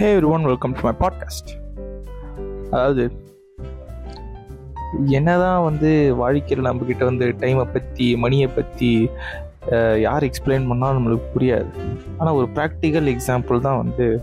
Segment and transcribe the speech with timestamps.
[0.00, 1.50] Hey everyone welcome to my podcast
[2.70, 3.12] அதாவது
[5.06, 9.10] என்னதான் வந்து வாழ்க்கையில் நம்மக்கிட்ட வந்து டைமை பற்றி மணியை பற்றி
[9.96, 11.68] யார் எக்ஸ்பிளைன் பண்ணாலும் நம்மளுக்கு புரியாது.
[12.18, 14.22] ஆனால் ஒரு ப்ராக்டிக்கல் எக்ஸாம்பிள் தான் வந்து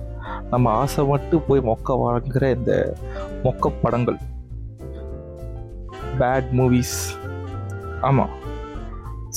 [0.50, 2.96] நம்ம ஆசை மட்டும் போய் மொக்க வாங்குகிற இந்த
[3.44, 4.20] மொக்க படங்கள்.
[6.20, 6.98] பேட் மூவிஸ்
[8.02, 8.34] ஆமாம்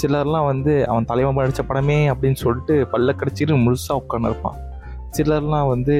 [0.02, 4.58] சிலர்லாம் வந்து அவன் தலைவன் நடித்த படமே அப்படின்னு சொல்லிட்டு பல்ல கடிச்சிட்டு முழுசாக உட்காந்துருப்பான்
[5.16, 5.94] சிலர்லாம் வந்து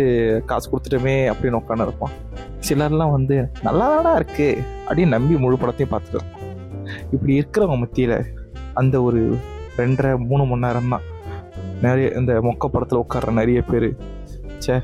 [0.51, 2.15] காசு கொடுத்துட்டோமே அப்படின்னு உட்காந்து இருப்பான்.
[2.67, 3.37] சிலர்லாம் வந்து
[3.67, 4.49] நல்லாதாடா இருக்கு
[4.87, 6.31] அப்படின்னு நம்பி முழு படத்தையும் பார்த்துக்கலாம்
[7.15, 8.17] இப்படி இருக்கிறவங்க மத்தியில்
[8.81, 9.21] அந்த ஒரு
[9.81, 11.07] ரெண்டரை மூணு மணி நேரம் தான்
[11.85, 13.89] நிறைய இந்த மொக்க படத்தில் உட்கார்ற நிறைய பேர்
[14.65, 14.75] சே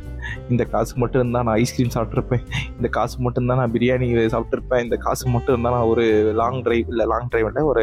[0.53, 2.45] இந்த காசு மட்டும் இருந்தால் நான் ஐஸ்கிரீம் சாப்பிட்ருப்பேன்
[2.77, 6.05] இந்த காசு மட்டும் தான் நான் பிரியாணி சாப்பிட்ருப்பேன் இந்த காசு மட்டும் இருந்தால் நான் ஒரு
[6.41, 7.83] லாங் ட்ரைவ் இல்லை லாங் ட்ரைவ் இல்லை ஒரு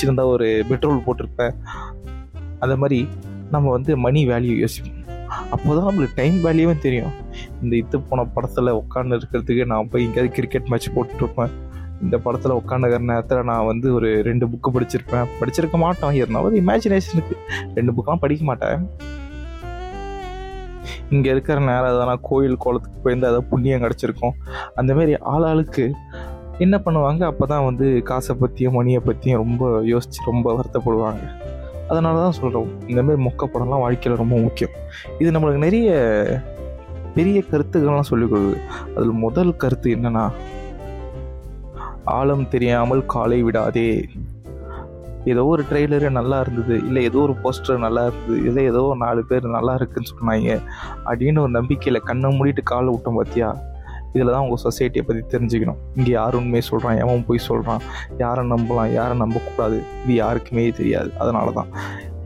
[0.00, 1.54] சின்னதாக ஒரு பெட்ரோல் போட்டிருப்பேன்.
[2.64, 3.00] அந்த மாதிரி
[3.54, 5.03] நம்ம வந்து மணி வேல்யூ யோசிப்போம்.
[5.54, 7.14] அப்போ தான் நம்மளுக்கு டைம் வேல்யூவே தெரியும்.
[7.62, 11.52] இந்த இது போன படத்தில் உட்காந்து இருக்கிறதுக்கு நான் போய் எங்கேயாவது கிரிக்கெட் மேட்ச் போட்டுருப்பேன்
[12.04, 15.28] இந்த படத்தில் உட்காந்துக்கிற நேரத்தில் நான் வந்து ஒரு ரெண்டு புக்கு படிச்சிருப்பேன்.
[15.40, 17.36] படிச்சிருக்க மாட்டோம் இருந்தாலும் இமேஜினேஷனுக்கு
[17.76, 18.80] ரெண்டு புக்கெலாம் படிக்க மாட்டேன்.
[21.14, 24.34] இங்கே இருக்கிற நேரம் எதனா கோயில் குளத்துக்கு போயிருந்து அதை புண்ணியம் கிடச்சிருக்கும்.
[24.80, 25.84] அந்தமாரி ஆளாளுக்கு
[26.64, 27.22] என்ன பண்ணுவாங்க?
[27.30, 31.24] அப்போ தான் வந்து காசை பற்றியும் மணியை பற்றியும் ரொம்ப யோசித்து ரொம்ப வருத்தப்படுவாங்க.
[31.94, 34.74] அதனால தான் சொல்கிறோம் இந்தமாரி மொக்க படம்லாம் வாழ்க்கையில் ரொம்ப முக்கியம்.
[35.18, 35.88] இது நம்மளுக்கு நிறைய
[37.16, 38.60] பெரிய கருத்துக்கள்லாம் சொல்லிக் கொடுக்குது.
[38.94, 40.24] அதில் முதல் கருத்து என்னன்னா
[42.18, 43.90] ஆழம் தெரியாமல் காலை விடாதே.
[45.32, 49.46] ஏதோ ஒரு ட்ரெய்லரு நல்லா இருந்தது இல்லை ஏதோ ஒரு போஸ்டர் நல்லா இருந்தது இல்லை ஏதோ நாலு பேர்
[49.56, 50.58] நல்லா இருக்குன்னு சொன்னாங்க.
[51.08, 53.48] அப்படின்னு ஒரு நம்பிக்கையில் கண்ணை மூடிட்டு காலை விட்டோம் பார்த்தியா
[54.14, 55.78] இதில் தான் உங்கள் சொசைட்டியை பற்றி தெரிஞ்சுக்கணும்.
[55.96, 57.84] இங்கே யார் உண்மையை சொல்கிறான் எவன் போய் சொல்கிறான்
[58.22, 58.90] யாரை நம்பலாம்?
[58.98, 59.78] யாரை நம்பக்கூடாது?
[60.04, 61.10] இது யாருக்குமே தெரியாது.
[61.18, 61.70] அதனால தான்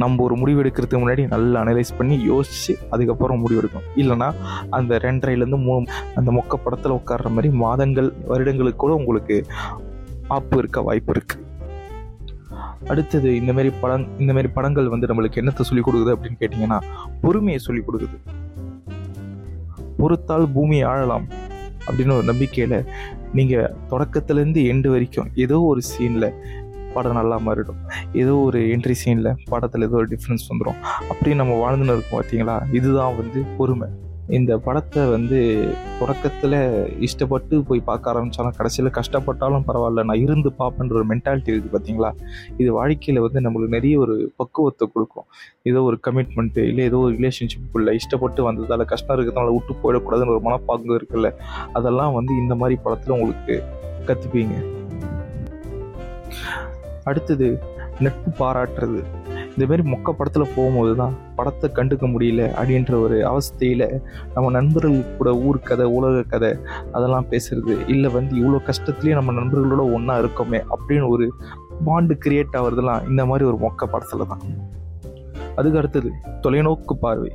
[0.02, 4.28] நம்ம ஒரு முடிவு எடுக்கிறதுக்கு முன்னாடி நல்லா அனலைஸ் பண்ணி யோசித்து அதுக்கப்புறம் முடிவு எடுக்கணும் இல்லைனா
[4.78, 9.38] அந்த ரெண்டரைலேருந்து மூணு அந்த மொக்க படத்தில் உட்கார்ற மாதிரி மாதங்கள் வருடங்களுக்கு கூட உங்களுக்கு
[10.36, 11.44] ஆப்பு இருக்க வாய்ப்பு இருக்குது
[12.90, 16.78] அடுத்தது இந்த மாதிரி படம் இந்த மாதிரி படங்கள் வந்து நம்மளுக்கு என்னத்தை சொல்லிக் கொடுக்குது அப்படின்னு கேட்டிங்கன்னா
[17.22, 18.16] பொறுமையை சொல்லிக் கொடுக்குது.
[20.00, 21.26] பொறுத்தால் பூமி ஆழலாம்.
[21.88, 22.78] அப்படின்னு ஒரு நம்பிக்கையில்
[23.32, 26.30] நீங்கள் தொடக்கத்துலேருந்து எண்டு வரைக்கும் ஏதோ ஒரு சீனில்
[26.94, 27.80] படம் நல்லா மாறிடும்.
[28.12, 30.78] ஏதோ ஒரு என்ட்ரி சீனில் படத்தில் ஏதோ ஒரு டிஃப்ரென்ஸ் வந்துடும்
[31.08, 33.88] அப்படி நம்ம வாழ்ந்துன்னு இருக்கோம் பார்த்தீங்களா இதுதான் வந்து பொறுமை.
[34.36, 35.38] இந்த படத்தை வந்து
[35.98, 36.56] தொடக்கத்தில்
[37.06, 40.02] இஷ்டப்பட்டு போய் பார்க்க ஆரம்பித்தாலும் கடைசியில் கஷ்டப்பட்டாலும் பரவாயில்ல.
[40.08, 42.10] நான் இருந்து பார்ப்பேன்ற ஒரு மென்டாலிட்டி இருக்குது பார்த்தீங்களா
[42.60, 45.26] இது வாழ்க்கையில் வந்து நம்மளுக்கு நிறைய ஒரு பக்குவத்தை கொடுக்கும்.
[45.70, 50.98] ஏதோ ஒரு கமிட்மெண்ட்டு இல்லை ஏதோ ஒரு ரிலேஷன்ஷிப்புக்குள்ள இஷ்டப்பட்டு வந்ததால் கஷ்டம் இருக்கிறதுனால விட்டு போயிடக்கூடாதுன்னு ஒரு மனப்பாங்கு
[51.00, 51.30] இருக்குல்ல?
[51.72, 53.56] அதெல்லாம் வந்து இந்த மாதிரி படத்தில் உங்களுக்கு
[54.10, 54.56] கற்றுப்பீங்க
[57.10, 57.46] அடுத்தது
[58.04, 59.00] நட்பு பாராட்டுறது.
[59.58, 63.84] இந்தமாரி மொக்க படத்தில் போகும்போது தான் படத்தை கண்டுக்க முடியல அப்படின்ற ஒரு அவஸ்தையில்
[64.34, 66.50] நம்ம நண்பர்கள் கூட ஊர் கதை உலக கதை
[66.92, 67.74] அதெல்லாம் பேசுறது.
[67.88, 71.26] இல்லை வந்து இவ்வளோ கஷ்டத்துலேயே நம்ம நண்பர்களோட ஒன்றா இருக்கோமே அப்படின்னு ஒரு
[71.84, 74.44] பாண்டு கிரியேட் ஆகிறதுலாம் இந்த மாதிரி ஒரு மொக்க படத்தில் தான்
[75.56, 76.10] அதுக்கு அடுத்தது
[76.44, 77.30] தொலைநோக்கு பார்வை.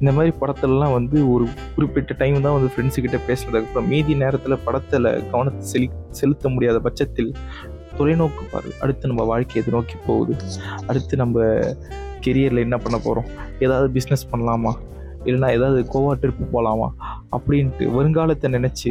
[0.00, 1.44] இந்த மாதிரி படத்துலலாம் வந்து ஒரு
[1.74, 7.32] குறிப்பிட்ட டைம் தான் வந்து ஃப்ரெண்ட்ஸுக்கிட்ட பேசுனதுக்கப்புறம் மீதி நேரத்தில் படத்தில் கவனத்தை செலி செலுத்த முடியாத பட்சத்தில்
[7.98, 8.70] தொலைநோக்கு பாரு.
[8.80, 10.36] அடுத்து நம்ம வாழ்க்கை எது நோக்கி போகுது.
[10.86, 11.40] அடுத்து நம்ம
[12.24, 13.28] கெரியரில் என்ன பண்ண போகிறோம்
[13.60, 14.72] ஏதாவது பிஸ்னஸ் பண்ணலாமா?
[15.24, 16.94] இல்லைனா ஏதாவது கோவா ட்ரிப்பு போகலாமா
[17.32, 18.90] அப்படின்ட்டு வருங்காலத்தை நினச்சி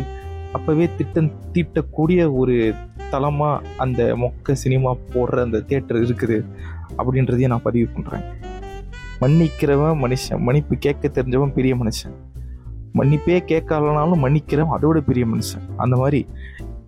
[0.53, 2.73] அப்போவே திட்டம் தீட்டக்கூடிய ஒரு
[3.09, 6.37] தளமாக அந்த மொக்க சினிமா போடுற அந்த தேட்டர் இருக்குது
[6.97, 8.25] அப்படின்றதையும் நான் பதிவு பண்ணுறேன்
[9.21, 10.39] மன்னிக்கிறவன் மனுஷன்.
[10.39, 12.15] மன்னிப்பு கேட்க தெரிஞ்சவன் பெரிய மனுஷன்.
[12.93, 15.63] மன்னிப்பே கேட்கலனாலும் மன்னிக்கிறவன் அதோட பெரிய மனுஷன்.
[15.77, 16.27] அந்த மாதிரி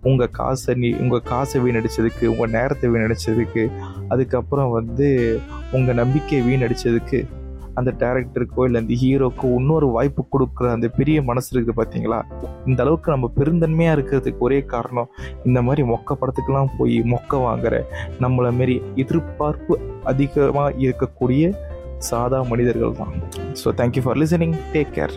[0.04, 3.70] உங்கள் காசை நீ உங்கள் காசை வீணடிச்சதுக்கு உங்கள் நேரத்தை வீணடிச்சதுக்கு
[4.08, 5.40] அதுக்கப்புறம் வந்து
[5.72, 7.26] உங்கள் நம்பிக்கையை வீணடிச்சதுக்கு
[7.74, 12.22] அந்த டேரக்டருக்கோ இல்லை அந்த ஹீரோக்கோ இன்னொரு வாய்ப்பு கொடுக்குற அந்த பெரிய மனசு இருக்குது பார்த்தீங்களா
[12.66, 15.08] இந்த அளவுக்கு நம்ம பெருந்தன்மையாக இருக்கிறதுக்கு ஒரே காரணம்
[15.44, 17.84] இந்த மாதிரி மொக்க படத்துக்கெல்லாம் போய் மொக்க வாங்குற
[18.20, 21.52] நம்மளை மாரி எதிர்பார்ப்பு அதிகமாக இருக்கக்கூடிய
[21.98, 23.14] சாதா மனிதர்கள் தான்.
[23.52, 25.14] So thank you for listening take care